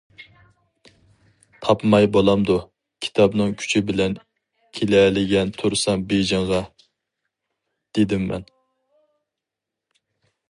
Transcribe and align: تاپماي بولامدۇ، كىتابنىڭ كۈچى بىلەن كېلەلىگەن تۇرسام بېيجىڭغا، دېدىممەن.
تاپماي 1.65 2.07
بولامدۇ، 2.15 2.55
كىتابنىڭ 3.07 3.51
كۈچى 3.59 3.83
بىلەن 3.91 4.15
كېلەلىگەن 4.79 5.53
تۇرسام 5.59 6.05
بېيجىڭغا، 6.13 6.63
دېدىممەن. 7.99 8.49